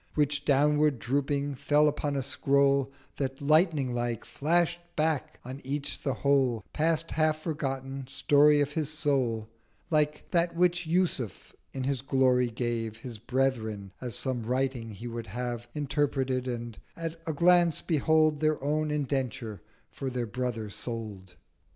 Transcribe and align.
Which, 0.15 0.45
downward 0.45 0.97
dropping, 0.97 1.53
fell 1.53 1.87
upon 1.87 2.15
a 2.15 2.23
Scroll 2.23 2.91
That, 3.17 3.39
Lightning 3.39 3.93
like, 3.93 4.25
flash'd 4.25 4.79
back 4.95 5.39
on 5.45 5.61
each 5.63 6.01
the 6.01 6.15
whole 6.15 6.65
Past 6.73 7.11
half 7.11 7.37
forgotten 7.41 8.07
Story 8.07 8.61
of 8.61 8.71
his 8.73 8.89
Soul: 8.89 9.47
Like 9.91 10.25
that 10.31 10.55
which 10.55 10.87
Yusuf 10.87 11.53
in 11.71 11.83
his 11.83 12.01
Glory 12.01 12.49
gave 12.49 12.97
His 12.97 13.19
Brethren 13.19 13.91
as 14.01 14.15
some 14.15 14.41
Writing 14.41 14.89
he 14.93 15.05
would 15.05 15.27
have 15.27 15.67
Interpreted; 15.73 16.47
and 16.47 16.79
at 16.97 17.21
a 17.27 17.33
Glance, 17.33 17.81
behold 17.81 18.39
Their 18.39 18.59
own 18.63 18.89
Indenture 18.89 19.61
for 19.91 20.09
their 20.09 20.25
Brother 20.25 20.71
sold! 20.71 21.35